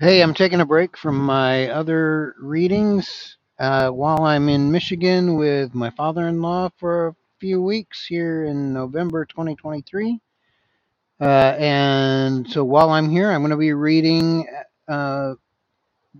[0.00, 5.74] Hey, I'm taking a break from my other readings uh, while I'm in Michigan with
[5.74, 10.18] my father in law for a few weeks here in November 2023.
[11.20, 14.48] Uh, and so while I'm here, I'm going to be reading
[14.88, 15.34] uh,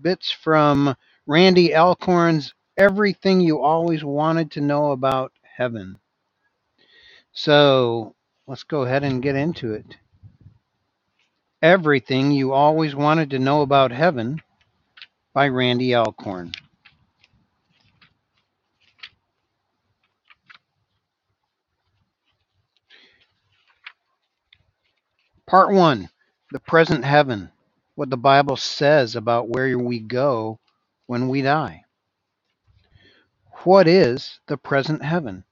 [0.00, 0.96] bits from
[1.26, 5.98] Randy Alcorn's Everything You Always Wanted to Know About Heaven.
[7.32, 8.14] So
[8.46, 9.96] let's go ahead and get into it.
[11.62, 14.42] Everything You Always Wanted to Know About Heaven
[15.34, 16.52] by Randy Alcorn.
[25.46, 26.08] Part 1
[26.52, 27.50] The Present Heaven.
[27.96, 30.60] What the Bible says about where we go
[31.06, 31.84] when we die.
[33.64, 35.45] What is the present heaven?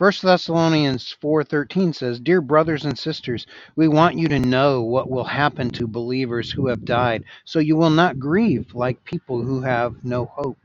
[0.00, 3.46] 1 Thessalonians 4:13 says, "Dear brothers and sisters,
[3.76, 7.76] we want you to know what will happen to believers who have died, so you
[7.76, 10.56] will not grieve like people who have no hope."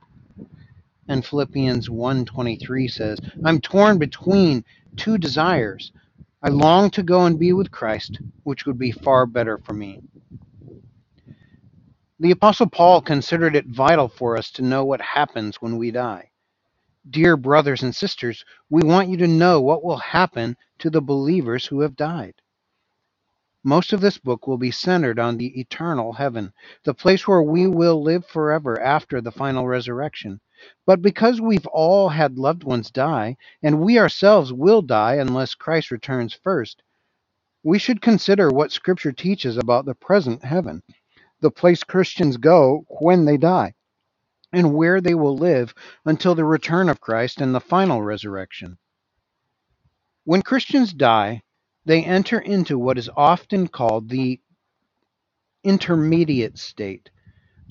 [1.10, 4.64] And Philippians 1:23 says, "I'm torn between
[4.96, 5.92] two desires.
[6.42, 10.02] I long to go and be with Christ, which would be far better for me."
[12.20, 16.30] The apostle Paul considered it vital for us to know what happens when we die.
[17.08, 21.68] Dear brothers and sisters, we want you to know what will happen to the believers
[21.68, 22.34] who have died.
[23.64, 26.52] Most of this book will be centered on the eternal heaven,
[26.84, 30.42] the place where we will live forever after the final resurrection.
[30.88, 35.92] But because we've all had loved ones die, and we ourselves will die unless Christ
[35.92, 36.82] returns first,
[37.62, 40.82] we should consider what Scripture teaches about the present heaven,
[41.40, 43.76] the place Christians go when they die
[44.56, 45.76] and where they will live
[46.06, 48.78] until the return of Christ and the final resurrection.
[50.24, 51.44] When Christians die,
[51.84, 54.40] they enter into what is often called the
[55.66, 57.10] intermediate state,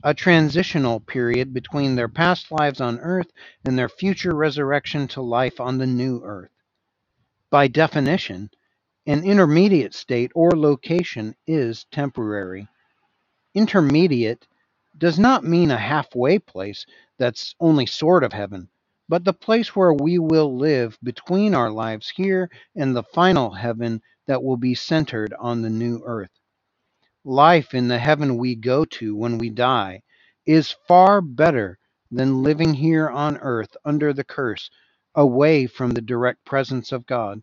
[0.02, 3.30] a transitional period between their past lives on earth
[3.64, 6.50] and their future resurrection to life on the new earth.
[7.48, 8.50] By definition,
[9.06, 12.68] an intermediate state or location is temporary.
[13.54, 14.46] Intermediate
[14.98, 16.86] does not mean a halfway place
[17.18, 18.68] that's only sort of heaven,
[19.08, 24.00] but the place where we will live between our lives here and the final heaven
[24.26, 26.30] that will be centered on the new earth.
[27.24, 30.02] Life in the heaven we go to when we die
[30.46, 31.78] is far better
[32.10, 34.70] than living here on earth under the curse,
[35.14, 37.42] away from the direct presence of God.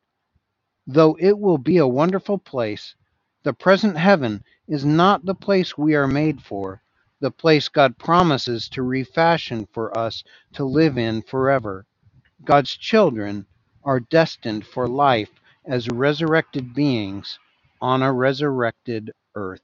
[0.88, 2.95] Though it will be a wonderful place,
[3.44, 6.81] the present heaven is not the place we are made for
[7.22, 10.24] the place God promises to refashion for us
[10.56, 11.88] to live in forever.
[12.46, 13.48] God's children
[13.84, 15.30] are destined for life
[15.66, 17.40] as resurrected beings
[17.82, 19.62] on a resurrected earth.